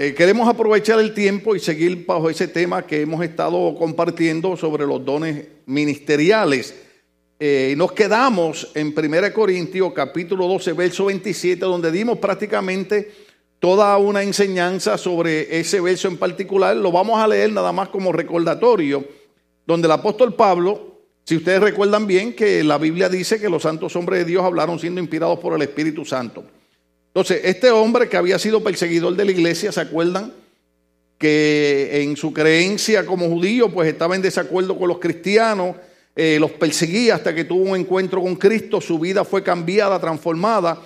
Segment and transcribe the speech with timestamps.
[0.00, 4.86] Eh, queremos aprovechar el tiempo y seguir bajo ese tema que hemos estado compartiendo sobre
[4.86, 6.72] los dones ministeriales.
[7.40, 13.10] Eh, nos quedamos en 1 Corintios capítulo 12, verso 27, donde dimos prácticamente
[13.58, 16.76] toda una enseñanza sobre ese verso en particular.
[16.76, 19.04] Lo vamos a leer nada más como recordatorio,
[19.66, 23.96] donde el apóstol Pablo, si ustedes recuerdan bien, que la Biblia dice que los santos
[23.96, 26.44] hombres de Dios hablaron siendo inspirados por el Espíritu Santo.
[27.18, 30.32] Entonces, este hombre que había sido perseguidor de la iglesia, ¿se acuerdan?
[31.18, 35.74] Que en su creencia como judío, pues estaba en desacuerdo con los cristianos,
[36.14, 40.80] eh, los perseguía hasta que tuvo un encuentro con Cristo, su vida fue cambiada, transformada.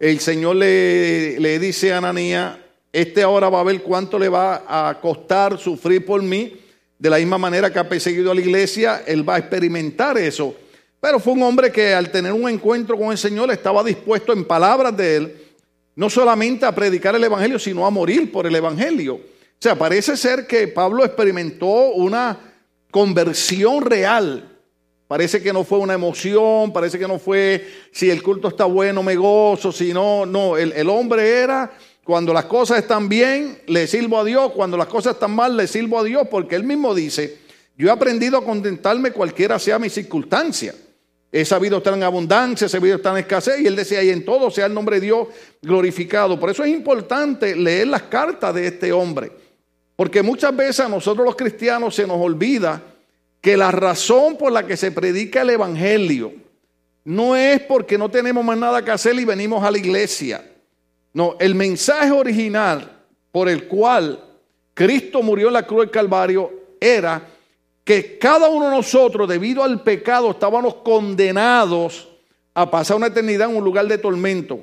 [0.00, 2.60] El Señor le, le dice a Ananía,
[2.92, 6.54] este ahora va a ver cuánto le va a costar sufrir por mí.
[6.98, 10.56] De la misma manera que ha perseguido a la iglesia, él va a experimentar eso.
[11.00, 14.44] Pero fue un hombre que al tener un encuentro con el Señor estaba dispuesto en
[14.44, 15.44] palabras de él
[15.98, 19.16] no solamente a predicar el Evangelio, sino a morir por el Evangelio.
[19.16, 22.38] O sea, parece ser que Pablo experimentó una
[22.92, 24.56] conversión real.
[25.08, 29.02] Parece que no fue una emoción, parece que no fue si el culto está bueno,
[29.02, 31.72] me gozo, si no, no, el, el hombre era
[32.04, 35.66] cuando las cosas están bien, le sirvo a Dios, cuando las cosas están mal, le
[35.66, 37.38] sirvo a Dios, porque él mismo dice,
[37.76, 40.76] yo he aprendido a contentarme cualquiera sea mi circunstancia.
[41.30, 43.60] He sabido estar en abundancia, he sabido estar en escasez.
[43.60, 45.28] Y él decía, y en todo sea el nombre de Dios
[45.60, 46.40] glorificado.
[46.40, 49.30] Por eso es importante leer las cartas de este hombre.
[49.94, 52.82] Porque muchas veces a nosotros los cristianos se nos olvida
[53.40, 56.32] que la razón por la que se predica el Evangelio
[57.04, 60.44] no es porque no tenemos más nada que hacer y venimos a la iglesia.
[61.12, 62.90] No, el mensaje original
[63.32, 64.22] por el cual
[64.74, 67.26] Cristo murió en la cruz del Calvario era
[67.88, 72.06] que cada uno de nosotros, debido al pecado, estábamos condenados
[72.52, 74.60] a pasar una eternidad en un lugar de tormento.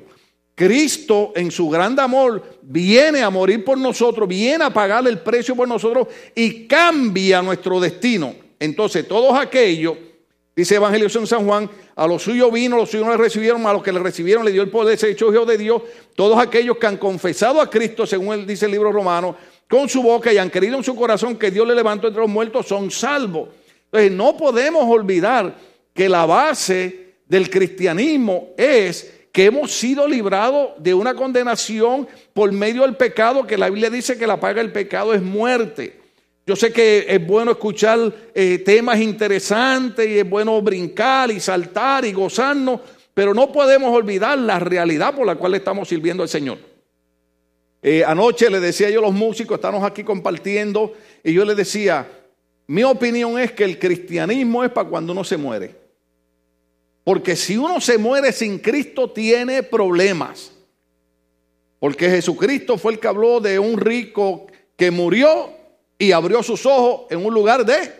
[0.54, 5.56] Cristo, en su gran amor, viene a morir por nosotros, viene a pagar el precio
[5.56, 8.32] por nosotros y cambia nuestro destino.
[8.60, 9.96] Entonces, todos aquellos,
[10.54, 13.72] dice Evangelio en San Juan, a los suyos vino, los suyos no le recibieron, a
[13.72, 15.82] los que le recibieron le dio el poder, se echó hijo de Dios.
[16.14, 19.36] Todos aquellos que han confesado a Cristo, según él dice el libro romano,
[19.68, 22.30] con su boca y han querido en su corazón que Dios le levantó entre los
[22.30, 23.48] muertos, son salvos.
[23.86, 25.54] Entonces no podemos olvidar
[25.92, 32.82] que la base del cristianismo es que hemos sido librados de una condenación por medio
[32.82, 36.00] del pecado, que la Biblia dice que la paga del pecado es muerte.
[36.46, 42.04] Yo sé que es bueno escuchar eh, temas interesantes y es bueno brincar y saltar
[42.04, 42.80] y gozarnos,
[43.12, 46.75] pero no podemos olvidar la realidad por la cual estamos sirviendo al Señor.
[47.82, 52.08] Eh, anoche le decía yo a los músicos, estamos aquí compartiendo, y yo les decía,
[52.66, 55.74] mi opinión es que el cristianismo es para cuando uno se muere.
[57.04, 60.50] Porque si uno se muere sin Cristo tiene problemas.
[61.78, 65.52] Porque Jesucristo fue el que habló de un rico que murió
[65.98, 67.92] y abrió sus ojos en un lugar de,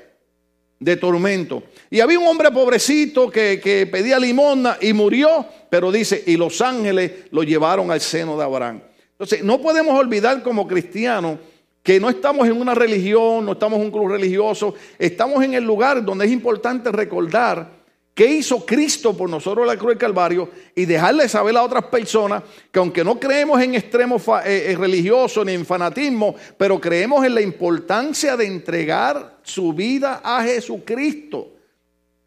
[0.80, 1.62] de tormento.
[1.88, 6.60] Y había un hombre pobrecito que, que pedía limosna y murió, pero dice, y los
[6.60, 8.82] ángeles lo llevaron al seno de Abraham.
[9.18, 11.38] Entonces, no podemos olvidar como cristianos
[11.82, 15.64] que no estamos en una religión, no estamos en un club religioso, estamos en el
[15.64, 17.70] lugar donde es importante recordar
[18.12, 21.84] qué hizo Cristo por nosotros en la cruz del Calvario y dejarle saber a otras
[21.84, 27.24] personas que aunque no creemos en extremos eh, eh, religiosos ni en fanatismo, pero creemos
[27.24, 31.52] en la importancia de entregar su vida a Jesucristo.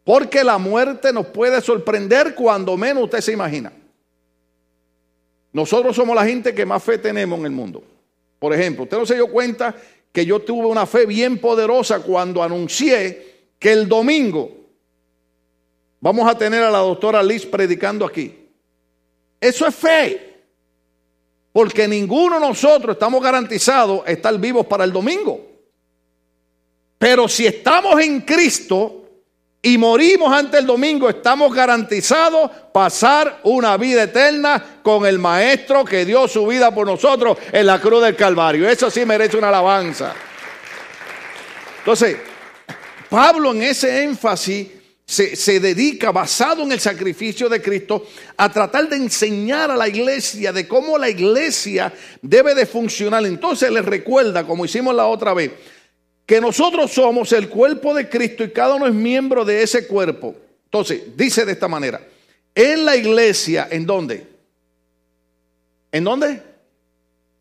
[0.02, 3.70] Porque la muerte nos puede sorprender cuando menos usted se imagina.
[5.52, 7.82] Nosotros somos la gente que más fe tenemos en el mundo.
[8.38, 9.74] Por ejemplo, usted no se dio cuenta
[10.12, 14.50] que yo tuve una fe bien poderosa cuando anuncié que el domingo
[16.00, 18.48] vamos a tener a la doctora Liz predicando aquí.
[19.40, 20.26] Eso es fe.
[21.52, 25.48] Porque ninguno de nosotros estamos garantizados estar vivos para el domingo.
[26.98, 28.99] Pero si estamos en Cristo,
[29.62, 36.06] y morimos ante el domingo, estamos garantizados pasar una vida eterna con el Maestro que
[36.06, 38.66] dio su vida por nosotros en la cruz del Calvario.
[38.66, 40.14] Eso sí merece una alabanza.
[41.80, 42.16] Entonces,
[43.10, 44.68] Pablo en ese énfasis
[45.04, 48.06] se, se, dedica, basado en el sacrificio de Cristo,
[48.38, 51.92] a tratar de enseñar a la iglesia de cómo la iglesia
[52.22, 53.26] debe de funcionar.
[53.26, 55.50] Entonces les recuerda, como hicimos la otra vez,
[56.30, 60.36] que nosotros somos el cuerpo de Cristo y cada uno es miembro de ese cuerpo.
[60.66, 62.00] Entonces, dice de esta manera,
[62.54, 64.28] en la iglesia, ¿en dónde?
[65.90, 66.40] ¿En dónde?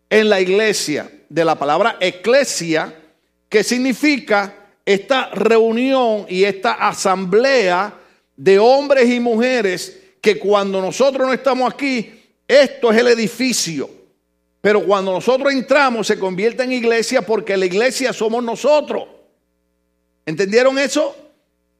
[0.10, 2.96] En la iglesia, de la palabra eclesia,
[3.48, 7.94] que significa esta reunión y esta asamblea
[8.36, 12.12] de hombres y mujeres que cuando nosotros no estamos aquí,
[12.48, 13.88] esto es el edificio.
[14.62, 19.06] Pero cuando nosotros entramos se convierte en iglesia porque la iglesia somos nosotros.
[20.26, 21.16] ¿Entendieron eso?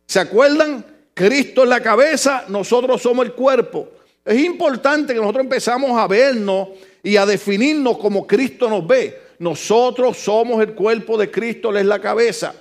[0.06, 0.86] ¿Se acuerdan?
[1.14, 3.90] Cristo es la cabeza, nosotros somos el cuerpo.
[4.24, 6.70] Es importante que nosotros empezamos a vernos
[7.04, 9.22] y a definirnos como Cristo nos ve.
[9.40, 12.56] Nosotros somos el cuerpo de Cristo, Él es la cabeza.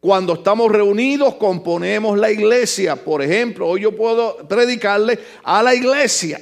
[0.00, 2.96] Cuando estamos reunidos componemos la iglesia.
[2.96, 6.40] Por ejemplo, hoy yo puedo predicarle a la iglesia.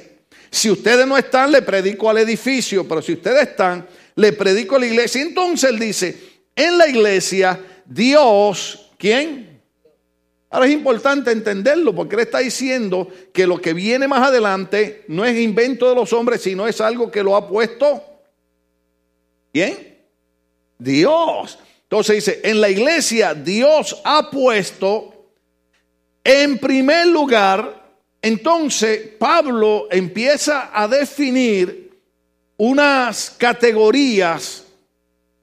[0.51, 4.79] Si ustedes no están, le predico al edificio, pero si ustedes están, le predico a
[4.79, 5.21] la iglesia.
[5.21, 6.17] Entonces él dice,
[6.53, 9.61] en la iglesia, Dios, ¿quién?
[10.49, 15.23] Ahora es importante entenderlo porque él está diciendo que lo que viene más adelante no
[15.23, 18.03] es invento de los hombres, sino es algo que lo ha puesto.
[19.53, 19.97] ¿Quién?
[20.77, 21.57] Dios.
[21.83, 25.31] Entonces dice, en la iglesia Dios ha puesto
[26.25, 27.80] en primer lugar
[28.21, 31.99] entonces Pablo empieza a definir
[32.57, 34.63] unas categorías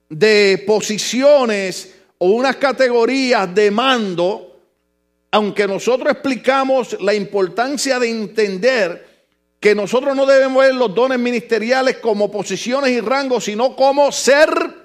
[0.09, 4.61] de posiciones o unas categorías de mando,
[5.31, 9.09] aunque nosotros explicamos la importancia de entender
[9.59, 14.77] que nosotros no debemos ver los dones ministeriales como posiciones y rangos, sino como servicio.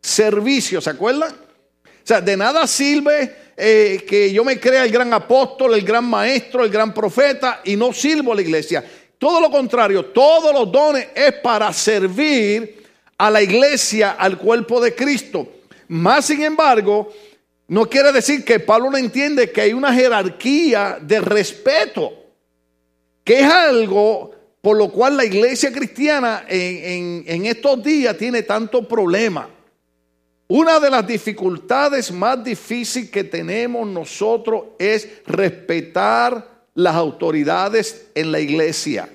[0.00, 1.32] Servicio, ¿se acuerdan?
[1.32, 6.04] O sea, de nada sirve eh, que yo me crea el gran apóstol, el gran
[6.04, 8.84] maestro, el gran profeta y no sirvo a la iglesia.
[9.18, 12.84] Todo lo contrario, todos los dones es para servir
[13.18, 15.48] a la iglesia, al cuerpo de Cristo.
[15.88, 17.12] Más sin embargo,
[17.66, 22.12] no quiere decir que Pablo no entiende que hay una jerarquía de respeto,
[23.24, 24.30] que es algo
[24.62, 29.48] por lo cual la iglesia cristiana en, en estos días tiene tanto problema.
[30.48, 38.40] Una de las dificultades más difíciles que tenemos nosotros es respetar las autoridades en la
[38.40, 39.10] iglesia.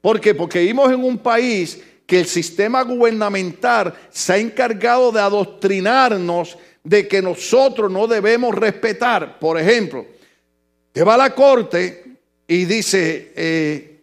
[0.00, 0.34] ¿Por qué?
[0.34, 7.06] Porque vivimos en un país que el sistema gubernamental se ha encargado de adoctrinarnos de
[7.06, 9.38] que nosotros no debemos respetar.
[9.38, 10.04] Por ejemplo,
[10.92, 12.18] te va a la corte
[12.48, 13.93] y dice, eh,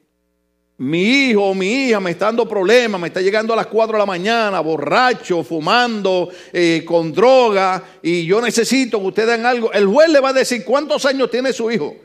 [0.81, 3.93] mi hijo o mi hija me está dando problemas, me está llegando a las 4
[3.93, 9.71] de la mañana, borracho, fumando, eh, con droga, y yo necesito que ustedes den algo.
[9.71, 11.95] El juez le va a decir cuántos años tiene su hijo.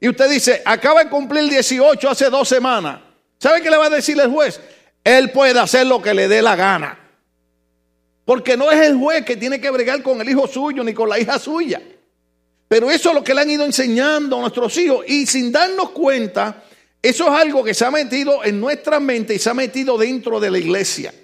[0.00, 2.98] Y usted dice, acaba de cumplir 18 hace dos semanas.
[3.36, 4.58] ¿Sabe qué le va a decir el juez?
[5.04, 6.98] Él puede hacer lo que le dé la gana.
[8.24, 11.10] Porque no es el juez que tiene que bregar con el hijo suyo ni con
[11.10, 11.82] la hija suya.
[12.68, 15.04] Pero eso es lo que le han ido enseñando a nuestros hijos.
[15.06, 16.62] Y sin darnos cuenta,
[17.02, 20.40] eso es algo que se ha metido en nuestra mente y se ha metido dentro
[20.40, 21.14] de la iglesia.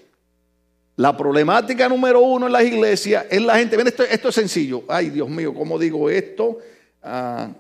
[0.96, 3.76] La problemática número uno en las iglesias es la gente.
[3.76, 4.84] Ven, esto, es sencillo.
[4.86, 6.58] Ay, Dios mío, ¿cómo digo esto?
[7.02, 7.50] Ah,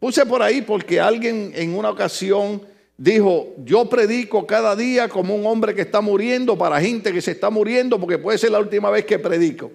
[0.00, 2.62] puse por ahí porque alguien en una ocasión
[2.96, 7.32] dijo, yo predico cada día como un hombre que está muriendo para gente que se
[7.32, 9.70] está muriendo porque puede ser la última vez que predico.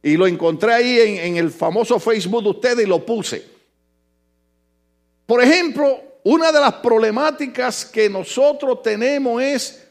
[0.00, 3.44] Y lo encontré ahí en, en el famoso Facebook de ustedes y lo puse.
[5.26, 9.82] Por ejemplo, una de las problemáticas que nosotros tenemos es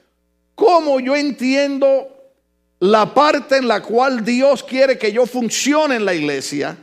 [0.56, 2.07] cómo yo entiendo
[2.80, 6.78] la parte en la cual Dios quiere que yo funcione en la iglesia.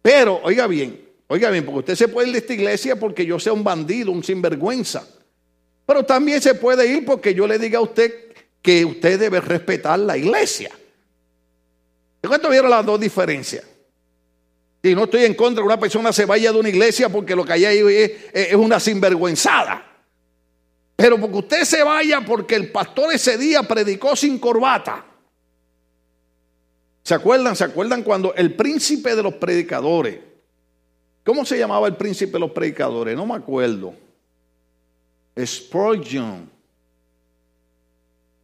[0.00, 3.38] Pero, oiga bien, oiga bien, porque usted se puede ir de esta iglesia porque yo
[3.38, 5.06] sea un bandido, un sinvergüenza.
[5.84, 9.98] Pero también se puede ir porque yo le diga a usted que usted debe respetar
[9.98, 10.70] la iglesia.
[12.22, 13.64] ¿De cuánto vieron las dos diferencias?
[14.82, 17.36] Y no estoy en contra de que una persona se vaya de una iglesia porque
[17.36, 17.80] lo que hay ahí
[18.32, 19.86] es, una sinvergüenzada.
[20.96, 25.04] Pero porque usted se vaya porque el pastor ese día predicó sin corbata.
[27.02, 27.56] ¿Se acuerdan?
[27.56, 30.18] ¿Se acuerdan cuando el príncipe de los predicadores?
[31.24, 33.16] ¿Cómo se llamaba el príncipe de los predicadores?
[33.16, 33.94] No me acuerdo.
[35.38, 36.50] Spurgeon.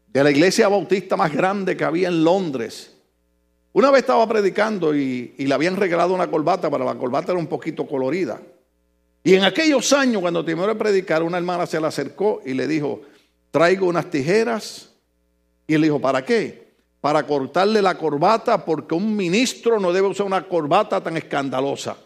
[0.08, 2.95] De la iglesia bautista más grande que había en Londres.
[3.76, 7.46] Una vez estaba predicando y, le habían regalado una corbata, pero la corbata era un
[7.46, 8.40] poquito colorida.
[9.22, 12.66] Y en aquellos años, cuando terminó de predicar, una hermana se le acercó y le
[12.66, 13.02] dijo,
[13.50, 14.94] traigo unas tijeras.
[15.66, 16.72] Y él dijo, ¿para qué?
[17.02, 21.98] Para cortarle la corbata porque un ministro no debe usar una corbata tan escandalosa.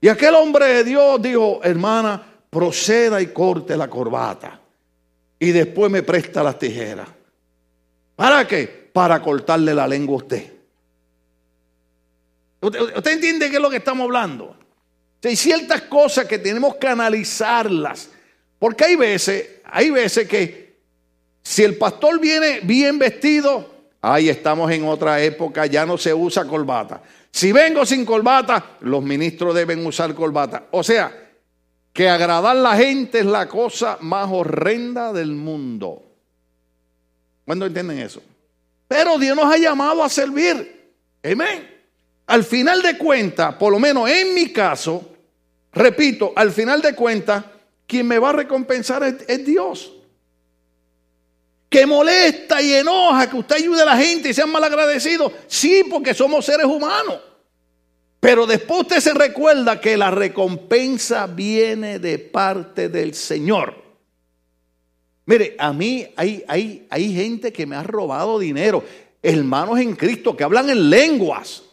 [0.00, 4.62] Y aquel hombre de Dios dijo, hermana, proceda y corte la corbata.
[5.38, 7.08] Y después me presta las tijeras.
[8.14, 8.88] ¿Para qué?
[8.94, 10.55] Para cortarle la lengua a usted.
[12.60, 14.56] ¿Usted, entiende qué es lo que estamos hablando?
[15.22, 18.10] hay ciertas cosas que tenemos que analizarlas.
[18.58, 20.76] Porque hay veces, hay veces que
[21.42, 23.70] si el pastor viene bien vestido,
[24.00, 27.02] ahí estamos en otra época, ya no se usa corbata.
[27.30, 30.68] Si vengo sin corbata, los ministros deben usar corbata.
[30.70, 31.12] O sea,
[31.92, 36.02] que agradar a la gente es la cosa más horrenda del mundo.
[37.44, 38.22] ¿Cuándo entienden eso?
[38.88, 40.92] Pero Dios nos ha llamado a servir.
[41.22, 41.75] Amén.
[42.26, 45.12] Al final de cuentas, por lo menos en mi caso,
[45.72, 47.44] repito, al final de cuentas,
[47.86, 49.92] quien me va a recompensar es, Dios.
[51.68, 55.32] Que molesta y enoja que usted ayude a la gente y sean malagradecidos.
[55.46, 57.20] Sí, porque somos seres humanos.
[58.18, 63.84] Pero después usted se recuerda que la recompensa viene de parte del Señor.
[65.26, 68.82] Mire, a mí hay, hay, hay gente que me ha robado dinero.
[69.22, 71.65] Hermanos en Cristo que hablan en lenguas.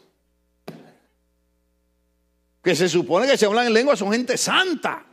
[2.63, 5.05] Que se supone que se hablan en lenguas son gente santa.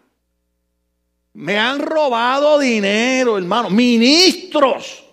[1.35, 3.71] Me han robado dinero, hermano.
[3.71, 5.05] Ministros,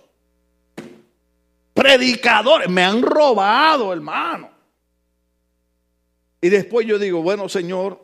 [1.74, 4.50] predicadores, me han robado, hermano.
[6.40, 8.00] Y después yo digo, bueno, Señor,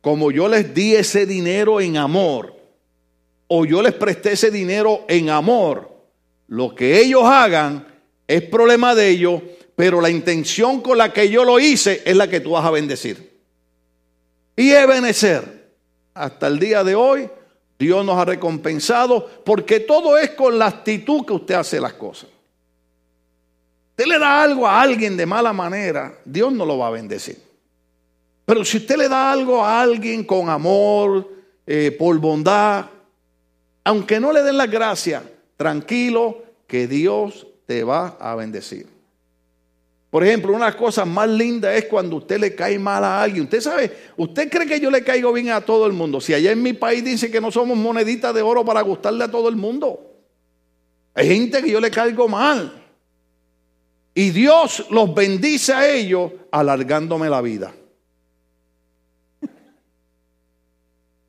[0.00, 2.54] como yo les di ese dinero en amor,
[3.48, 5.92] o yo les presté ese dinero en amor,
[6.46, 7.86] lo que ellos hagan
[8.26, 9.42] es problema de ellos,
[9.76, 12.70] pero la intención con la que yo lo hice es la que tú vas a
[12.70, 13.40] bendecir.
[14.56, 15.72] Y Ebenezer
[16.14, 17.28] hasta el día de hoy,
[17.78, 22.30] Dios nos ha recompensado porque todo es con la actitud que usted hace las cosas.
[23.90, 27.40] Usted le da algo a alguien de mala manera, Dios no lo va a bendecir.
[28.44, 31.28] Pero si usted le da algo a alguien con amor,
[31.66, 32.86] eh, por bondad,
[33.84, 35.22] aunque no le den la gracia,
[35.56, 38.93] tranquilo que Dios te va a bendecir.
[40.14, 43.42] Por ejemplo, una cosas más lindas es cuando usted le cae mal a alguien.
[43.46, 46.20] Usted sabe, usted cree que yo le caigo bien a todo el mundo.
[46.20, 49.28] Si allá en mi país dice que no somos moneditas de oro para gustarle a
[49.28, 50.14] todo el mundo.
[51.14, 52.80] Hay gente que yo le caigo mal.
[54.14, 57.74] Y Dios los bendice a ellos alargándome la vida.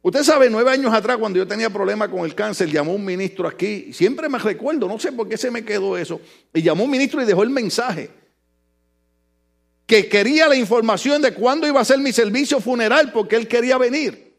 [0.03, 3.47] Usted sabe, nueve años atrás, cuando yo tenía problemas con el cáncer, llamó un ministro
[3.47, 3.91] aquí.
[3.93, 6.21] Siempre me recuerdo, no sé por qué se me quedó eso.
[6.53, 8.24] Y llamó un ministro y dejó el mensaje
[9.85, 13.77] que quería la información de cuándo iba a ser mi servicio funeral porque él quería
[13.77, 14.35] venir.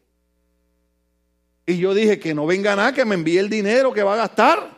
[1.65, 4.17] Y yo dije que no venga nada, que me envíe el dinero que va a
[4.17, 4.77] gastar.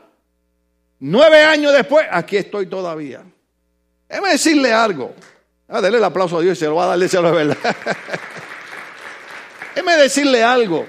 [1.00, 3.24] Nueve años después, aquí estoy todavía.
[4.08, 5.14] Déjeme decirle algo.
[5.68, 7.58] Ah, el aplauso a Dios y se lo va a dar, de verdad.
[9.76, 10.88] Déjeme decirle algo.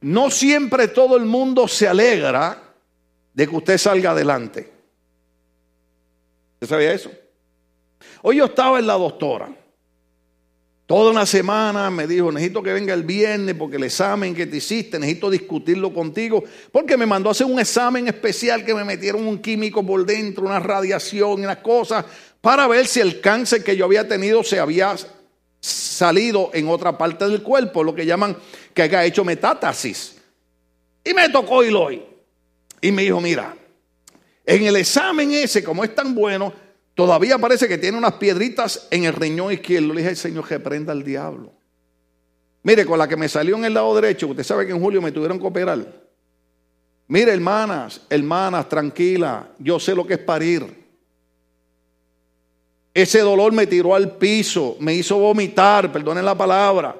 [0.00, 2.62] No siempre todo el mundo se alegra
[3.34, 4.72] de que usted salga adelante.
[6.54, 7.10] ¿Usted sabía eso?
[8.28, 9.48] Hoy yo estaba en la doctora.
[10.84, 14.56] Toda una semana me dijo, necesito que venga el viernes porque el examen que te
[14.56, 16.42] hiciste, necesito discutirlo contigo,
[16.72, 20.44] porque me mandó a hacer un examen especial que me metieron un químico por dentro,
[20.44, 22.04] una radiación unas cosas,
[22.40, 24.96] para ver si el cáncer que yo había tenido se había
[25.60, 28.36] salido en otra parte del cuerpo, lo que llaman
[28.74, 30.16] que haya hecho metástasis.
[31.04, 32.02] Y me tocó hoy.
[32.80, 33.56] Y me dijo, mira,
[34.44, 36.65] en el examen ese, como es tan bueno,
[36.96, 39.92] Todavía parece que tiene unas piedritas en el riñón izquierdo.
[39.92, 41.52] Le dije al Señor que prenda al diablo.
[42.62, 45.02] Mire, con la que me salió en el lado derecho, usted sabe que en julio
[45.02, 45.86] me tuvieron que operar.
[47.08, 50.86] Mire, hermanas, hermanas, tranquila, yo sé lo que es parir.
[52.94, 56.96] Ese dolor me tiró al piso, me hizo vomitar, perdonen la palabra.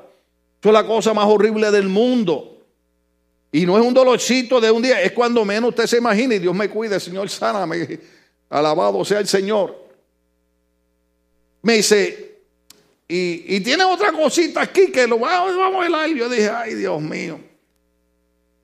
[0.61, 2.67] Eso es la cosa más horrible del mundo.
[3.51, 6.39] Y no es un dolorcito de un día, es cuando menos usted se imagina y
[6.39, 7.99] Dios me cuide, Señor, sáname.
[8.51, 9.86] Alabado sea el Señor
[11.67, 12.43] me dice,
[13.09, 16.09] y, tiene otra cosita aquí que lo vamos, a hablar.
[16.11, 17.41] Yo dije, ay Dios mío.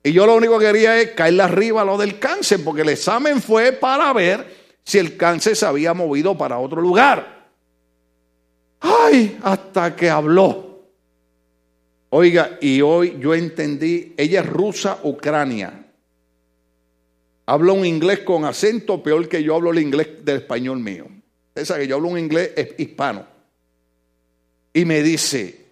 [0.01, 3.41] Y yo lo único que quería es caerle arriba lo del cáncer, porque el examen
[3.41, 4.47] fue para ver
[4.85, 7.49] si el cáncer se había movido para otro lugar.
[8.79, 10.87] Ay, hasta que habló.
[12.09, 15.87] Oiga, y hoy yo entendí, ella es rusa, Ucrania.
[17.47, 21.07] Habla un inglés con acento peor que yo hablo el inglés del español mío.
[21.55, 23.25] Esa que yo hablo un inglés hispano.
[24.73, 25.63] Y me dice,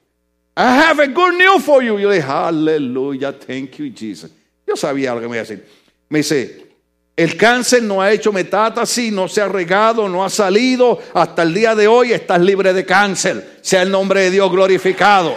[0.56, 1.98] I have a good news for you.
[1.98, 4.32] Yo dije, aleluya, thank you, Jesus.
[4.68, 5.66] Yo sabía lo que me iba a decir.
[6.10, 6.68] Me dice,
[7.16, 11.00] el cáncer no ha hecho metástasis, no se ha regado, no ha salido.
[11.14, 13.60] Hasta el día de hoy estás libre de cáncer.
[13.62, 15.36] Sea el nombre de Dios glorificado.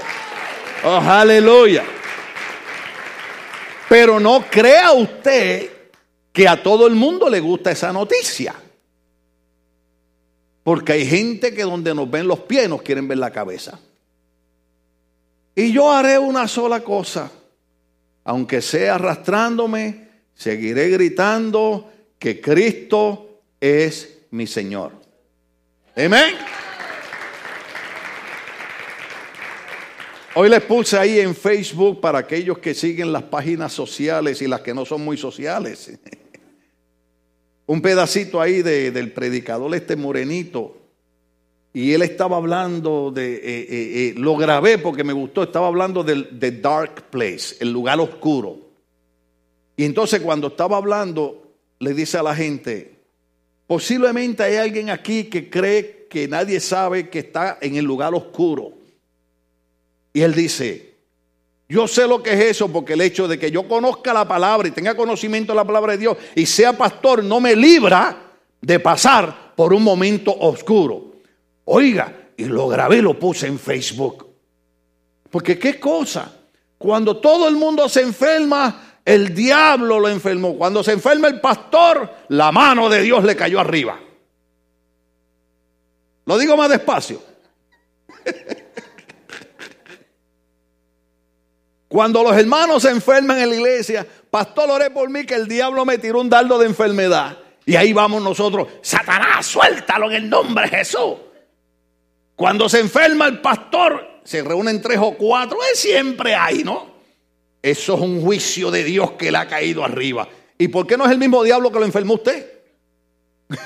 [0.85, 1.85] Oh, aleluya.
[3.89, 5.71] Pero no crea usted
[6.33, 8.55] que a todo el mundo le gusta esa noticia.
[10.65, 13.79] Porque hay gente que donde nos ven los pies nos quieren ver la cabeza.
[15.55, 17.31] Y yo haré una sola cosa.
[18.25, 24.93] Aunque sea arrastrándome, seguiré gritando que Cristo es mi Señor.
[25.95, 26.35] Amén.
[30.37, 34.63] Hoy les puse ahí en Facebook para aquellos que siguen las páginas sociales y las
[34.63, 35.93] que no son muy sociales.
[37.67, 40.77] Un pedacito ahí del predicador este morenito.
[41.73, 46.05] Y él estaba hablando de, eh, eh, eh, lo grabé porque me gustó, estaba hablando
[46.05, 46.29] del
[46.63, 48.59] dark place, el lugar oscuro.
[49.77, 52.95] Y entonces cuando estaba hablando, le dice a la gente,
[53.67, 58.75] posiblemente hay alguien aquí que cree que nadie sabe que está en el lugar oscuro.
[60.13, 60.94] Y él dice,
[61.69, 64.69] yo sé lo que es eso porque el hecho de que yo conozca la palabra
[64.69, 68.81] y tenga conocimiento de la palabra de Dios y sea pastor no me libra de
[68.81, 71.13] pasar por un momento oscuro.
[71.65, 74.27] Oiga, y lo grabé y lo puse en Facebook.
[75.31, 76.31] Porque qué cosa,
[76.77, 80.57] cuando todo el mundo se enferma, el diablo lo enfermó.
[80.57, 83.99] Cuando se enferma el pastor, la mano de Dios le cayó arriba.
[86.27, 87.23] Lo digo más despacio.
[91.95, 95.85] Cuando los hermanos se enferman en la iglesia, pastor, oré por mí que el diablo
[95.85, 97.39] me tiró un dardo de enfermedad.
[97.65, 101.15] Y ahí vamos nosotros, Satanás, suéltalo en el nombre de Jesús.
[102.35, 106.97] Cuando se enferma el pastor, se reúnen tres o cuatro, es siempre hay, ¿no?
[107.63, 110.29] Eso es un juicio de Dios que le ha caído arriba.
[110.59, 112.55] ¿Y por qué no es el mismo diablo que lo enfermó usted?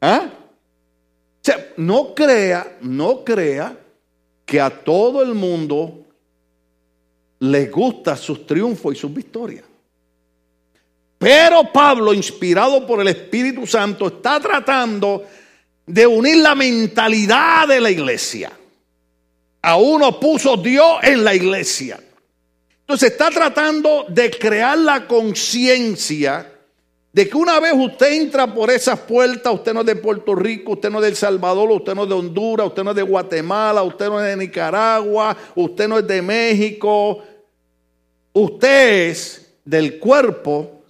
[0.00, 0.22] ¿Ah?
[0.24, 3.76] O sea, no crea, no crea
[4.46, 6.04] que a todo el mundo
[7.40, 9.64] les gusta sus triunfos y sus victorias.
[11.18, 15.24] Pero Pablo, inspirado por el Espíritu Santo, está tratando
[15.84, 18.52] de unir la mentalidad de la iglesia.
[19.62, 21.98] A uno puso Dios en la iglesia.
[22.80, 26.54] Entonces está tratando de crear la conciencia
[27.12, 30.72] de que una vez usted entra por esas puertas, usted no es de Puerto Rico,
[30.72, 33.02] usted no es de El Salvador, usted no es de Honduras, usted no es de
[33.02, 37.24] Guatemala, usted no es de Nicaragua, usted no es de México,
[38.32, 40.82] usted es del cuerpo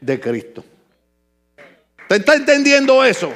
[0.00, 0.64] de Cristo.
[2.02, 3.32] ¿Usted está entendiendo eso?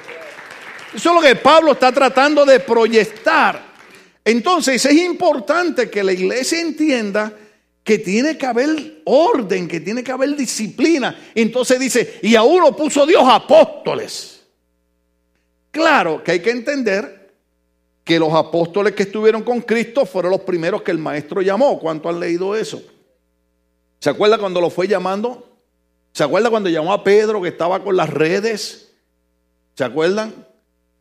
[0.94, 3.68] Eso es lo que Pablo está tratando de proyectar.
[4.24, 7.32] Entonces es importante que la iglesia entienda
[7.82, 11.18] que tiene que haber orden, que tiene que haber disciplina.
[11.34, 14.42] Entonces dice, y a uno puso Dios apóstoles.
[15.70, 17.32] Claro que hay que entender
[18.04, 21.78] que los apóstoles que estuvieron con Cristo fueron los primeros que el maestro llamó.
[21.78, 22.82] ¿Cuánto han leído eso?
[24.00, 25.48] ¿Se acuerda cuando lo fue llamando?
[26.12, 28.94] ¿Se acuerda cuando llamó a Pedro que estaba con las redes?
[29.74, 30.46] ¿Se acuerdan?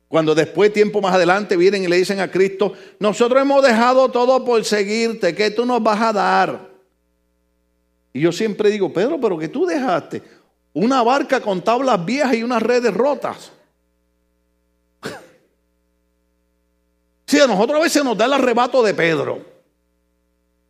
[0.08, 4.46] Cuando después, tiempo más adelante, vienen y le dicen a Cristo, nosotros hemos dejado todo
[4.46, 6.70] por seguirte, ¿qué tú nos vas a dar?
[8.14, 10.22] Y yo siempre digo, Pedro, pero que tú dejaste
[10.74, 13.52] una barca con tablas viejas y unas redes rotas.
[17.26, 19.46] Si a nosotros a veces nos da el arrebato de Pedro.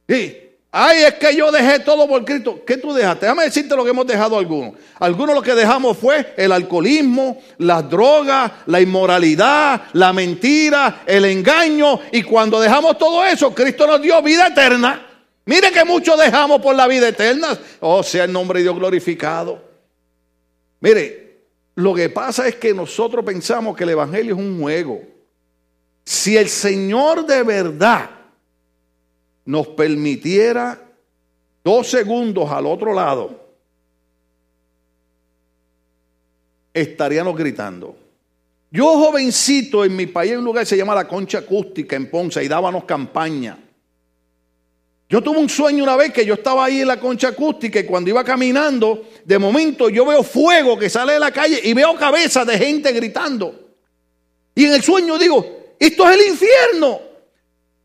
[0.09, 0.46] Sí,
[0.79, 2.61] Ay, es que yo dejé todo por Cristo.
[2.63, 3.25] ¿Qué tú dejaste?
[3.25, 4.75] Déjame decirte lo que hemos dejado algunos.
[4.99, 11.99] Algunos lo que dejamos fue el alcoholismo, las drogas, la inmoralidad, la mentira, el engaño.
[12.11, 15.03] Y cuando dejamos todo eso, Cristo nos dio vida eterna.
[15.45, 17.57] Mire que muchos dejamos por la vida eterna.
[17.79, 19.59] Oh, sea el nombre de Dios glorificado.
[20.79, 21.39] Mire,
[21.73, 25.01] lo que pasa es que nosotros pensamos que el Evangelio es un juego.
[26.05, 28.16] Si el Señor de verdad
[29.47, 30.79] nos permitiera
[31.63, 33.47] dos segundos al otro lado,
[36.73, 37.95] estaríamos gritando.
[38.69, 42.11] Yo jovencito en mi país hay un lugar que se llama la Concha Acústica en
[42.11, 43.57] Ponce y dábamos campaña.
[45.09, 47.85] Yo tuve un sueño una vez que yo estaba ahí en la concha acústica y
[47.85, 51.95] cuando iba caminando, de momento yo veo fuego que sale de la calle y veo
[51.95, 53.55] cabezas de gente gritando.
[54.53, 56.99] Y en el sueño digo, esto es el infierno.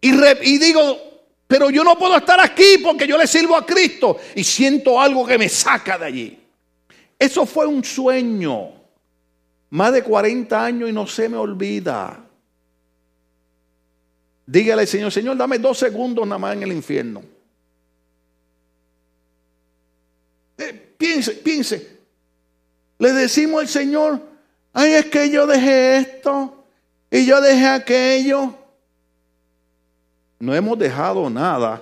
[0.00, 1.11] Y, y digo,
[1.46, 5.26] pero yo no puedo estar aquí porque yo le sirvo a Cristo y siento algo
[5.26, 6.38] que me saca de allí.
[7.18, 8.70] Eso fue un sueño.
[9.70, 12.24] Más de 40 años y no se me olvida.
[14.46, 17.22] Dígale, Señor, Señor, dame dos segundos nada más en el infierno.
[20.58, 22.00] Eh, piense, piense.
[22.98, 24.20] Le decimos al Señor,
[24.72, 26.66] ay, es que yo dejé esto
[27.10, 28.61] y yo dejé aquello
[30.42, 31.80] no hemos dejado nada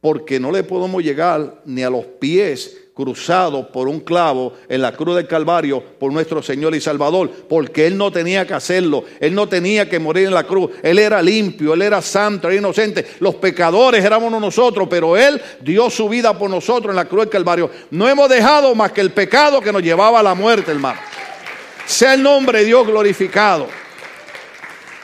[0.00, 4.92] porque no le podemos llegar ni a los pies cruzados por un clavo en la
[4.92, 9.34] cruz del Calvario por nuestro Señor y Salvador, porque Él no tenía que hacerlo, Él
[9.34, 13.04] no tenía que morir en la cruz, Él era limpio, Él era santo, era inocente,
[13.20, 17.30] los pecadores éramos nosotros, pero Él dio su vida por nosotros en la cruz del
[17.30, 17.70] Calvario.
[17.90, 20.98] No hemos dejado más que el pecado que nos llevaba a la muerte, hermano.
[21.84, 23.66] Sea el nombre de Dios glorificado.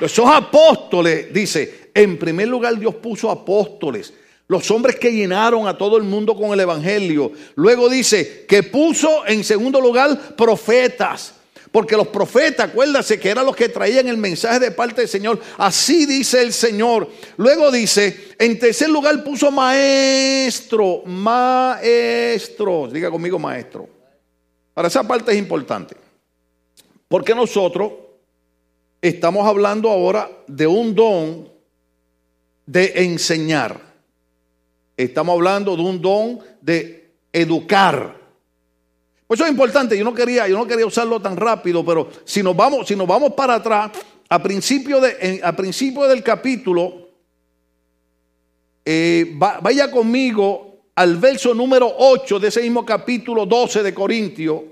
[0.01, 4.13] Esos apóstoles, dice, en primer lugar Dios puso apóstoles,
[4.49, 7.33] los hombres que llenaron a todo el mundo con el Evangelio.
[7.55, 11.37] Luego dice que puso en segundo lugar profetas.
[11.75, 15.41] Porque los profetas, acuérdase que eran los que traían el mensaje de parte del Señor.
[15.59, 17.11] Así dice el Señor.
[17.37, 22.87] Luego dice, en tercer lugar puso maestro, maestro.
[22.93, 23.89] Diga conmigo maestro.
[24.73, 25.97] Para esa parte es importante.
[27.09, 27.93] Porque nosotros
[29.03, 31.54] estamos hablando ahora de un don
[32.67, 33.81] de enseñar.
[34.97, 38.21] Estamos hablando de un don de educar.
[39.27, 39.99] Pues eso es importante.
[39.99, 43.07] Yo no quería, yo no quería usarlo tan rápido, pero si nos vamos, si nos
[43.07, 43.91] vamos para atrás,
[44.29, 47.09] a principio, de, a principio del capítulo,
[48.85, 54.63] eh, vaya conmigo al verso número 8 de ese mismo capítulo 12 de Corintios.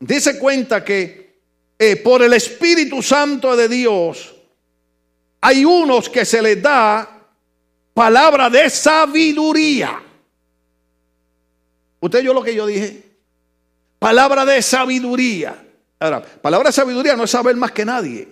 [0.00, 1.40] Dice cuenta que
[1.78, 4.34] eh, por el Espíritu Santo de Dios
[5.40, 7.08] hay unos que se les da
[7.94, 10.02] palabra de sabiduría.
[12.00, 13.02] Usted yo lo que yo dije.
[13.98, 15.64] Palabra de sabiduría.
[16.40, 18.28] Palabra de sabiduría no es saber más que nadie.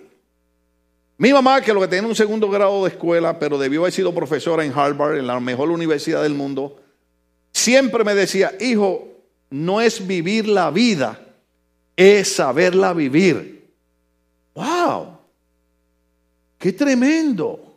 [1.17, 4.13] Mi mamá, que lo que tiene un segundo grado de escuela, pero debió haber sido
[4.13, 6.79] profesora en Harvard, en la mejor universidad del mundo,
[7.51, 9.07] siempre me decía, hijo,
[9.49, 11.19] no es vivir la vida,
[11.95, 13.67] es saberla vivir.
[14.53, 15.16] ¡Wow!
[16.57, 17.67] ¡Qué tremendo!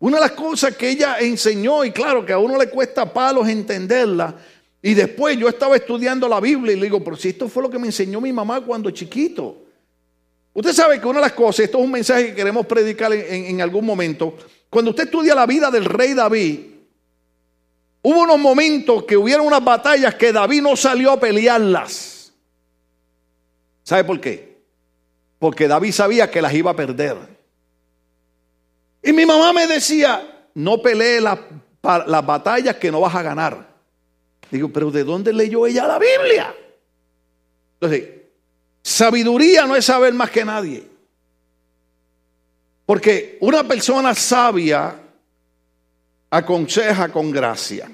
[0.00, 3.48] Una de las cosas que ella enseñó, y claro que a uno le cuesta palos
[3.48, 4.36] entenderla,
[4.80, 7.70] y después yo estaba estudiando la Biblia y le digo, pero si esto fue lo
[7.70, 9.64] que me enseñó mi mamá cuando chiquito.
[10.54, 13.60] Usted sabe que una de las cosas, esto es un mensaje que queremos predicar en,
[13.60, 14.36] algún momento,
[14.70, 16.60] cuando usted estudia la vida del rey David,
[18.02, 22.32] hubo unos momentos que hubieron unas batallas que David no salió a pelearlas.
[23.82, 24.57] ¿Sabe por qué?
[25.38, 27.16] Porque David sabía que las iba a perder.
[29.02, 31.38] Y mi mamá me decía, no pelee las,
[31.82, 33.68] batallas que no vas a ganar.
[34.50, 36.54] Digo, pero ¿de dónde leyó ella la Biblia?
[37.74, 38.08] Entonces,
[38.82, 40.88] sabiduría no es saber más que nadie.
[42.84, 45.00] Porque una persona sabia
[46.30, 47.90] aconseja con gracia.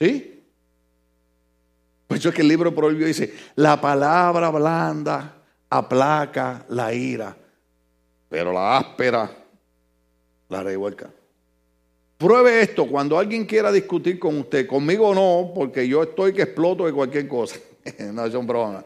[0.00, 0.44] ¿Sí?
[2.06, 5.37] Pues eso es que el libro prohibió dice, la palabra blanda
[5.70, 7.36] aplaca la ira,
[8.28, 9.30] pero la áspera
[10.48, 11.10] la revuelca.
[12.16, 16.84] Pruebe esto cuando alguien quiera discutir con usted, conmigo no, porque yo estoy que exploto
[16.86, 17.56] de cualquier cosa.
[18.12, 18.84] no, son bromas.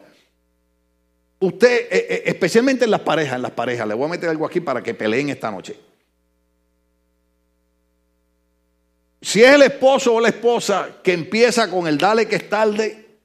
[1.39, 4.45] Usted, eh, eh, especialmente en las parejas, en las parejas, le voy a meter algo
[4.45, 5.77] aquí para que peleen esta noche.
[9.21, 13.17] Si es el esposo o la esposa que empieza con el dale que es tarde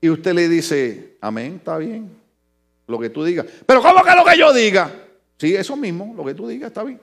[0.00, 2.10] y usted le dice, amén, está bien,
[2.86, 3.46] lo que tú digas.
[3.66, 4.90] Pero ¿cómo que lo que yo diga?
[5.38, 7.00] Sí, eso mismo, lo que tú digas está bien.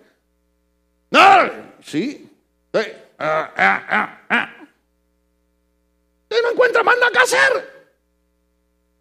[1.11, 1.19] No,
[1.81, 2.29] sí.
[3.19, 4.49] Ah, ah, ah,
[6.23, 7.73] usted no encuentra más nada que hacer.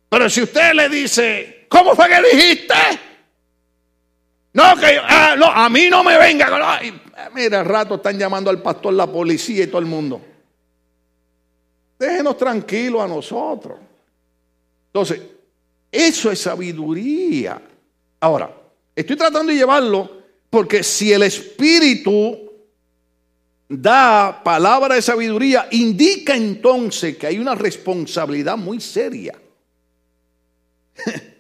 [0.09, 2.75] Pero si usted le dice, ¿cómo fue que dijiste?
[4.53, 5.01] No, que
[5.39, 6.81] no, a mí no me venga.
[7.35, 10.21] mira, al rato están llamando al pastor, la policía y todo el mundo.
[11.99, 13.79] Déjenos tranquilos a nosotros.
[14.89, 15.23] Entonces,
[15.93, 17.61] eso es sabiduría.
[18.19, 18.51] Ahora,
[18.97, 22.51] estoy tratando de llevarlo porque si el Espíritu
[23.69, 29.35] da palabra de sabiduría, indica entonces que hay una responsabilidad muy seria.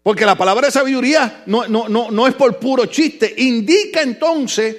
[0.00, 4.76] Porque la palabra de sabiduría no, no, no, no es por puro chiste, indica entonces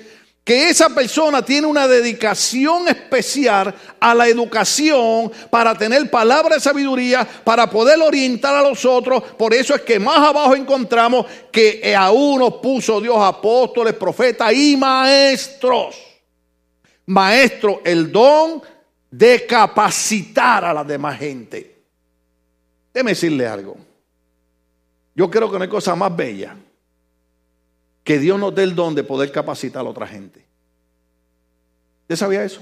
[0.49, 7.23] que esa persona tiene una dedicación especial a la educación para tener palabra de sabiduría,
[7.43, 9.21] para poder orientar a los otros.
[9.37, 14.75] Por eso es que más abajo encontramos que a uno puso Dios apóstoles, profetas y
[14.75, 15.95] maestros.
[17.05, 18.59] Maestro, el don
[19.11, 21.83] de capacitar a la demás gente.
[22.91, 23.77] Déjeme decirle algo.
[25.13, 26.55] Yo creo que no hay cosa más bella
[28.09, 30.43] que Dios nos dé el don de poder capacitar a otra gente.
[32.01, 32.59] ¿Usted sabía eso?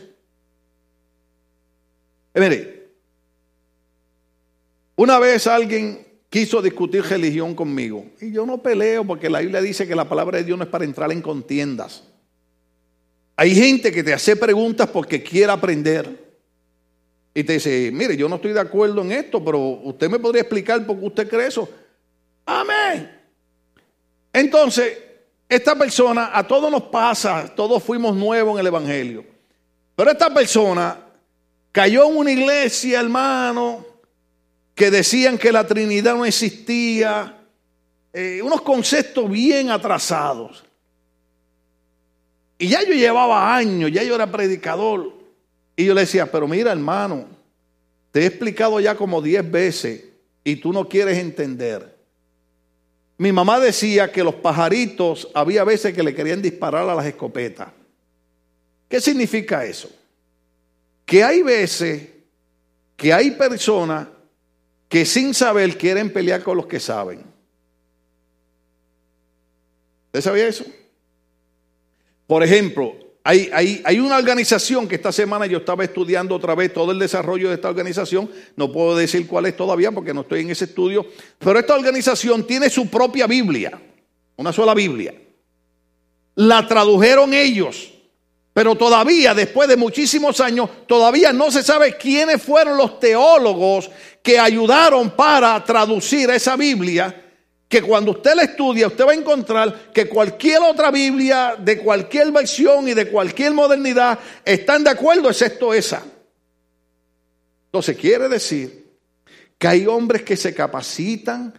[2.34, 2.90] Eh, mire,
[4.98, 9.88] una vez alguien quiso discutir religión conmigo y yo no peleo porque la Biblia dice
[9.88, 12.04] que la palabra de Dios no es para entrar en contiendas.
[13.38, 16.28] Hay gente que te hace preguntas porque quiere aprender.
[17.34, 20.42] Y te dice, mire, yo no estoy de acuerdo en esto, pero usted me podría
[20.42, 21.70] explicar por qué usted cree eso.
[22.46, 23.18] Amén.
[24.34, 25.07] Entonces,
[25.50, 29.26] esta persona, a todos nos pasa, todos fuimos nuevos en el Evangelio.
[29.96, 31.00] Pero esta persona
[31.72, 33.86] cayó en una iglesia, hermano,
[34.76, 37.38] que decían que la Trinidad no existía,
[38.14, 40.64] eh, unos conceptos bien atrasados.
[42.60, 45.14] Y ya yo llevaba años, ya yo era predicador.
[45.76, 47.28] Y yo le decía, pero mira hermano,
[48.12, 50.06] te he explicado ya como diez veces
[50.44, 51.97] y tú no quieres entender.
[53.18, 57.70] Mi mamá decía que los pajaritos había veces que le querían disparar a las escopetas.
[58.88, 59.90] ¿Qué significa eso?
[61.06, 62.10] Que hay veces
[62.96, 64.08] que hay personas
[64.88, 67.24] que sin saber quieren pelear con los que saben.
[70.08, 70.66] ¿Usted sabía eso?
[72.28, 72.96] Por ejemplo,
[73.28, 77.56] hay, una organización que esta semana yo estaba estudiando otra vez todo el desarrollo de
[77.56, 78.32] esta organización.
[78.56, 81.06] No puedo decir cuál es todavía porque no estoy en ese estudio.
[81.38, 83.78] Pero esta organización tiene su propia Biblia,
[84.38, 85.14] una sola Biblia.
[86.36, 87.92] La tradujeron ellos.
[88.54, 93.92] Pero todavía, después de muchísimos años, todavía no se sabe quiénes fueron los teólogos
[94.24, 97.27] que ayudaron para traducir esa Biblia.
[97.68, 102.32] Que cuando usted la estudia, usted va a encontrar que cualquier otra Biblia, de cualquier
[102.32, 106.04] versión y de cualquier modernidad, están de acuerdo, excepto esa.
[107.66, 108.88] Entonces, quiere decir
[109.58, 111.54] que hay hombres que se capacitan,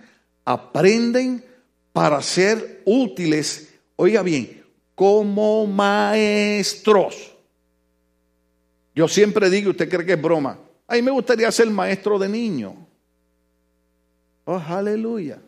[0.44, 1.44] aprenden
[1.92, 3.68] para ser útiles.
[3.96, 7.34] Oiga bien, como maestros.
[8.94, 12.28] Yo siempre digo, usted cree que es broma, a mí me gustaría ser maestro de
[12.28, 12.74] niño.
[14.44, 15.38] Oh, aleluya.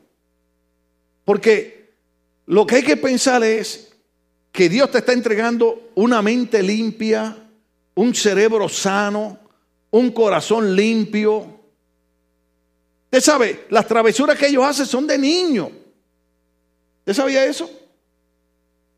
[1.31, 1.93] Porque
[2.47, 3.93] lo que hay que pensar es
[4.51, 7.49] que Dios te está entregando una mente limpia,
[7.95, 9.39] un cerebro sano,
[9.93, 11.47] un corazón limpio.
[13.05, 15.71] Usted sabe, las travesuras que ellos hacen son de niño.
[16.99, 17.71] ¿Usted sabía eso?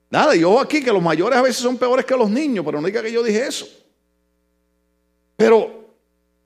[0.09, 2.81] Nada, y ojo aquí que los mayores a veces son peores que los niños, pero
[2.81, 3.69] no diga que yo dije eso.
[5.37, 5.85] Pero,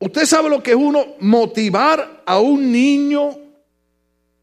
[0.01, 3.46] ¿usted sabe lo que es uno motivar a un niño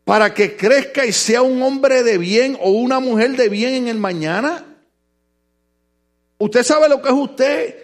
[0.05, 3.87] para que crezca y sea un hombre de bien o una mujer de bien en
[3.87, 4.65] el mañana?
[6.37, 7.75] ¿Usted sabe lo que es usted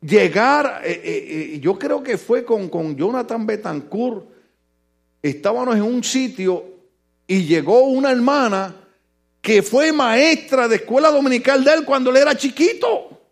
[0.00, 0.82] llegar?
[0.84, 4.26] Eh, eh, eh, yo creo que fue con, con Jonathan Betancourt.
[5.22, 6.64] Estábamos en un sitio
[7.26, 8.74] y llegó una hermana
[9.42, 13.25] que fue maestra de escuela dominical de él cuando él era chiquito.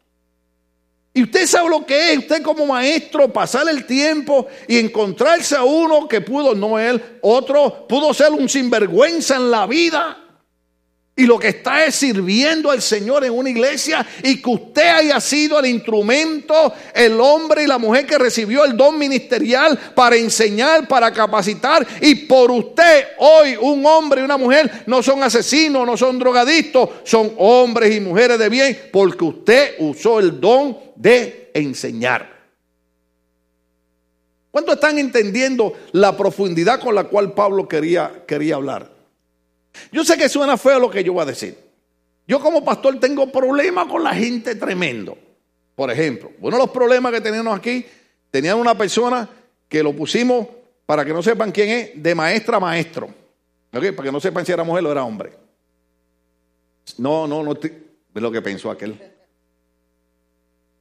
[1.16, 5.62] Y usted sabe lo que es, usted como maestro, pasar el tiempo y encontrarse a
[5.62, 10.24] uno que pudo, no él, otro, pudo ser un sinvergüenza en la vida
[11.16, 15.20] y lo que está es sirviendo al Señor en una iglesia y que usted haya
[15.20, 20.88] sido el instrumento, el hombre y la mujer que recibió el don ministerial para enseñar,
[20.88, 21.86] para capacitar.
[22.00, 26.88] Y por usted hoy un hombre y una mujer no son asesinos, no son drogadictos,
[27.04, 32.34] son hombres y mujeres de bien porque usted usó el don de enseñar.
[34.50, 38.90] ¿Cuántos están entendiendo la profundidad con la cual Pablo quería, quería hablar?
[39.92, 41.58] Yo sé que suena feo lo que yo voy a decir.
[42.26, 45.18] Yo como pastor tengo problemas con la gente tremendo.
[45.74, 47.84] Por ejemplo, uno de los problemas que teníamos aquí,
[48.30, 49.28] tenían una persona
[49.68, 50.46] que lo pusimos,
[50.86, 53.12] para que no sepan quién es, de maestra a maestro.
[53.70, 55.32] Para que no sepan si era mujer o era hombre.
[56.96, 57.72] No, no, no, es
[58.14, 59.14] lo que pensó aquel.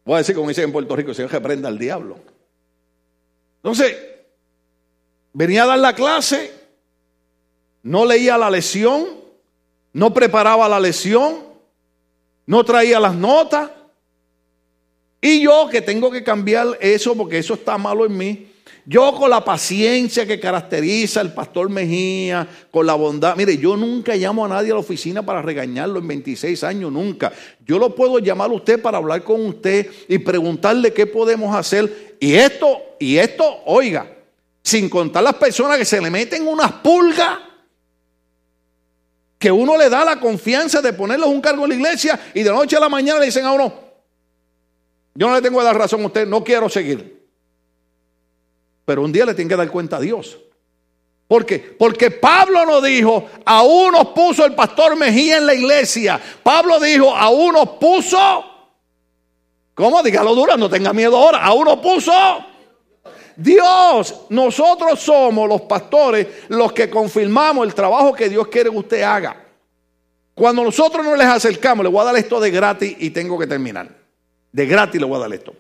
[0.05, 2.17] Voy a decir como dice en Puerto Rico, el Señor que prenda al diablo.
[3.57, 3.95] Entonces,
[5.33, 6.63] venía a dar la clase
[7.83, 9.05] no leía la lección,
[9.91, 11.43] no preparaba la lección,
[12.45, 13.69] no traía las notas.
[15.21, 18.52] Y yo que tengo que cambiar eso porque eso está malo en mí.
[18.85, 23.35] Yo con la paciencia que caracteriza al pastor Mejía, con la bondad.
[23.37, 27.31] Mire, yo nunca llamo a nadie a la oficina para regañarlo en 26 años, nunca.
[27.65, 32.17] Yo lo puedo llamar a usted para hablar con usted y preguntarle qué podemos hacer.
[32.19, 34.05] Y esto, y esto, oiga,
[34.61, 37.39] sin contar las personas que se le meten unas pulgas
[39.39, 42.49] que uno le da la confianza de ponerlos un cargo en la iglesia y de
[42.49, 43.73] noche a la mañana le dicen a uno,
[45.15, 47.22] yo no le tengo que dar razón a usted, no quiero seguir.
[48.85, 50.37] Pero un día le tiene que dar cuenta a Dios.
[51.27, 51.57] ¿Por qué?
[51.57, 56.19] Porque Pablo no dijo, a uno puso el pastor Mejía en la iglesia.
[56.43, 58.45] Pablo dijo, a uno puso,
[59.73, 60.03] ¿cómo?
[60.03, 62.11] Dígalo duro, no tenga miedo ahora, a uno puso.
[63.35, 69.01] Dios, nosotros somos los pastores los que confirmamos el trabajo que Dios quiere que usted
[69.01, 69.43] haga.
[70.35, 73.47] Cuando nosotros no les acercamos, le voy a dar esto de gratis y tengo que
[73.47, 73.87] terminar.
[74.51, 75.53] De gratis le voy a dar esto.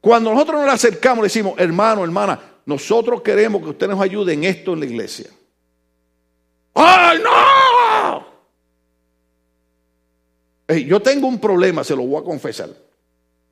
[0.00, 4.44] Cuando nosotros nos acercamos, le decimos, hermano, hermana, nosotros queremos que usted nos ayude en
[4.44, 5.30] esto en la iglesia.
[6.74, 8.26] ¡Ay, no!
[10.84, 12.68] yo tengo un problema, se lo voy a confesar.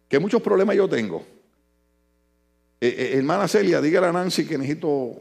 [0.09, 1.25] Que muchos problemas yo tengo.
[2.81, 5.15] Eh, eh, hermana Celia, dígale a Nancy que necesito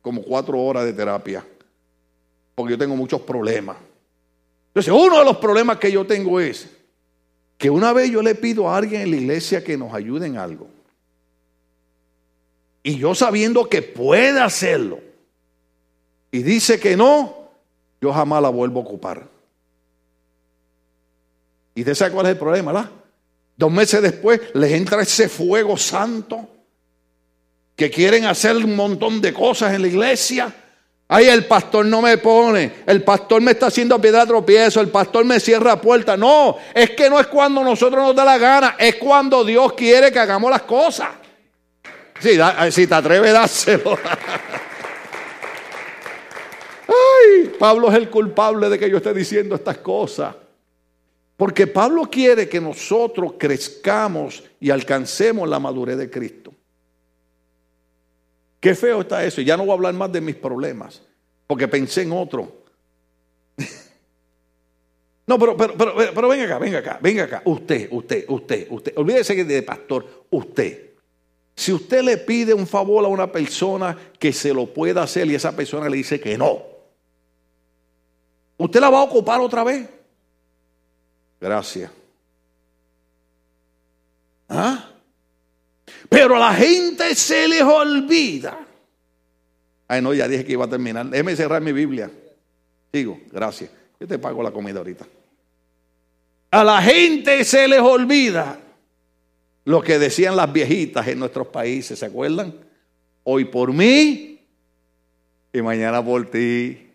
[0.00, 1.44] como cuatro horas de terapia.
[2.54, 3.76] porque yo tengo muchos problemas.
[4.68, 6.68] Entonces, uno de los problemas que yo tengo es
[7.58, 10.36] que una vez yo le pido a alguien en la iglesia que nos ayude en
[10.36, 10.68] algo.
[12.82, 15.00] Y yo sabiendo que puede hacerlo.
[16.32, 17.50] Y dice que no,
[18.00, 19.28] yo jamás la vuelvo a ocupar.
[21.74, 22.90] ¿Y usted sabe cuál es el problema, verdad?
[23.56, 26.48] Dos meses después les entra ese fuego santo
[27.76, 30.54] que quieren hacer un montón de cosas en la iglesia.
[31.08, 35.24] Ay, el pastor no me pone, el pastor me está haciendo piedra tropiezo, el pastor
[35.24, 36.16] me cierra puerta.
[36.16, 40.12] No, es que no es cuando nosotros nos da la gana, es cuando Dios quiere
[40.12, 41.08] que hagamos las cosas.
[42.20, 42.38] Sí,
[42.70, 43.98] si te atreves, dáselo.
[46.86, 50.36] Ay, Pablo es el culpable de que yo esté diciendo estas cosas.
[51.36, 56.52] Porque Pablo quiere que nosotros crezcamos y alcancemos la madurez de Cristo.
[58.60, 59.40] Qué feo está eso.
[59.40, 61.02] Ya no voy a hablar más de mis problemas,
[61.46, 62.64] porque pensé en otro.
[65.26, 67.42] No, pero, pero, pero, pero, venga acá, venga acá, venga acá.
[67.44, 68.92] Usted, usted, usted, usted.
[68.96, 70.89] Olvídese de pastor, usted.
[71.60, 75.34] Si usted le pide un favor a una persona que se lo pueda hacer y
[75.34, 76.62] esa persona le dice que no,
[78.56, 79.86] ¿usted la va a ocupar otra vez?
[81.38, 81.90] Gracias.
[84.48, 84.88] ¿Ah?
[86.08, 88.66] Pero a la gente se les olvida.
[89.86, 91.04] Ay, no, ya dije que iba a terminar.
[91.10, 92.10] Déjeme cerrar mi Biblia.
[92.90, 93.70] Sigo, gracias.
[94.00, 95.06] Yo te pago la comida ahorita.
[96.52, 98.58] A la gente se les olvida
[99.70, 102.52] lo que decían las viejitas en nuestros países, ¿se acuerdan?
[103.22, 104.40] Hoy por mí
[105.52, 106.90] y mañana por ti.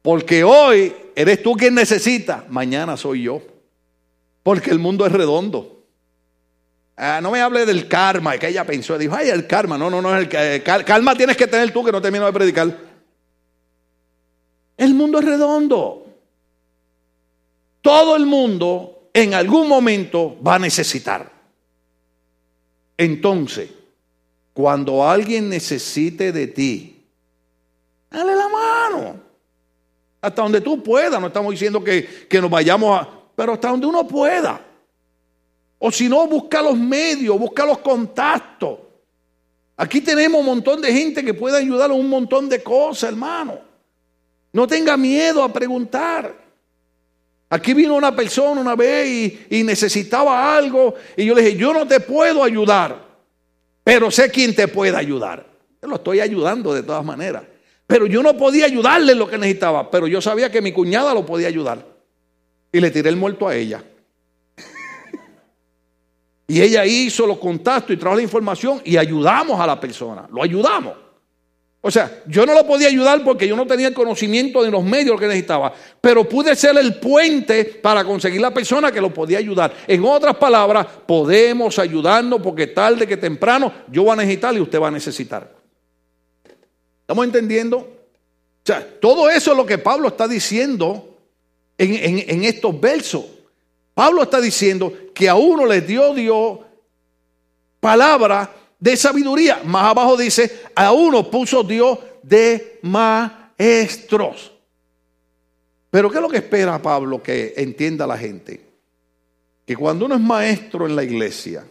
[0.00, 3.42] Porque hoy eres tú quien necesita, mañana soy yo.
[4.42, 5.84] Porque el mundo es redondo.
[6.96, 9.76] Ah, no me hable del karma, que ella pensó, dijo, ay, el karma.
[9.76, 12.74] No, no, no, el eh, karma tienes que tener tú que no termino de predicar.
[14.78, 16.06] El mundo es redondo.
[17.82, 21.37] Todo el mundo en algún momento va a necesitar.
[22.98, 23.70] Entonces,
[24.52, 27.06] cuando alguien necesite de ti,
[28.10, 29.20] dale la mano.
[30.20, 31.20] Hasta donde tú puedas.
[31.20, 33.08] No estamos diciendo que, que nos vayamos a...
[33.36, 34.60] Pero hasta donde uno pueda.
[35.78, 38.80] O si no, busca los medios, busca los contactos.
[39.76, 43.60] Aquí tenemos un montón de gente que puede ayudar a un montón de cosas, hermano.
[44.52, 46.47] No tenga miedo a preguntar.
[47.50, 51.86] Aquí vino una persona una vez y, necesitaba algo y yo le dije, yo no
[51.86, 53.06] te puedo ayudar,
[53.82, 55.46] pero sé quién te puede ayudar.
[55.80, 57.44] Yo lo estoy ayudando de todas maneras.
[57.86, 61.24] Pero yo no podía ayudarle lo que necesitaba, pero yo sabía que mi cuñada lo
[61.24, 61.86] podía ayudar.
[62.70, 63.82] Y le tiré el muerto a ella.
[66.50, 70.42] Y ella hizo los contactos y trajo la información y ayudamos a la persona, lo
[70.42, 71.07] ayudamos.
[71.80, 74.82] O sea, yo no lo podía ayudar porque yo no tenía el conocimiento de los
[74.82, 79.38] medios que necesitaba, pero pude ser el puente para conseguir la persona que lo podía
[79.38, 79.72] ayudar.
[79.86, 84.80] En otras palabras, podemos ayudarnos porque tarde que temprano yo voy a necesitar y usted
[84.80, 85.54] va a necesitar.
[87.02, 87.76] ¿Estamos entendiendo?
[87.78, 91.16] O sea, todo eso es lo que Pablo está diciendo
[91.78, 93.24] en, en estos versos.
[93.94, 96.58] Pablo está diciendo que a uno le dio Dios
[97.80, 99.62] palabra de sabiduría.
[99.64, 104.52] Más abajo dice, a uno puso Dios de maestros.
[105.90, 108.60] Pero ¿qué es lo que espera Pablo que entienda la gente?
[109.64, 111.64] Que cuando uno es maestro en la iglesia,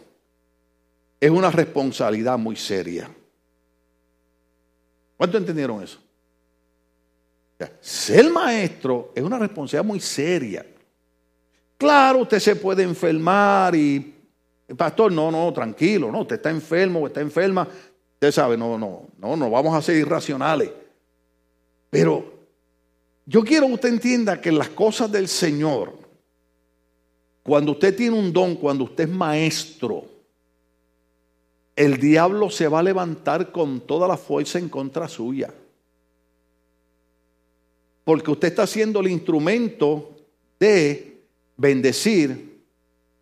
[1.20, 3.10] es una responsabilidad muy seria.
[5.16, 6.00] ¿Cuánto entendieron eso?
[7.80, 10.64] ser maestro es una responsabilidad muy seria.
[11.76, 14.14] Claro, usted se puede enfermar y,
[14.76, 17.66] pastor, no, no, tranquilo, no, usted está enfermo está enferma.
[18.14, 20.70] Usted sabe, no, no, no, no vamos a ser irracionales.
[21.88, 22.38] Pero
[23.24, 25.96] yo quiero que usted entienda que las cosas del Señor,
[27.42, 30.04] cuando usted tiene un don, cuando usted es maestro,
[31.76, 35.54] el diablo se va a levantar con toda la fuerza en contra suya.
[38.02, 40.16] Porque usted está siendo el instrumento
[40.58, 41.22] de
[41.56, 42.64] bendecir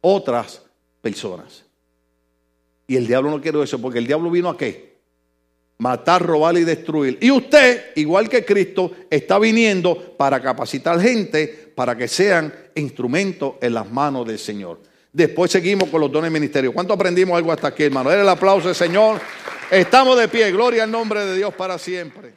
[0.01, 0.66] otras
[1.07, 1.65] personas.
[2.89, 4.97] Y el diablo no quiere eso, porque el diablo vino a qué?
[5.79, 7.17] Matar, robar y destruir.
[7.21, 13.75] Y usted, igual que Cristo, está viniendo para capacitar gente para que sean instrumentos en
[13.75, 14.81] las manos del Señor.
[15.13, 16.75] Después seguimos con los dones ministerios.
[16.75, 18.11] ¿Cuánto aprendimos algo hasta aquí, hermano?
[18.11, 19.21] Era el aplauso del Señor.
[19.71, 20.51] Estamos de pie.
[20.51, 22.33] Gloria al nombre de Dios para siempre.